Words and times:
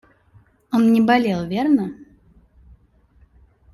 Он 0.71 0.87
и 0.87 0.91
не 0.93 0.99
болел, 0.99 1.45
верно? 1.45 1.95